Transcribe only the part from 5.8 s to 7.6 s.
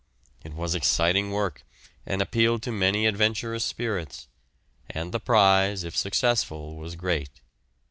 if successful was great.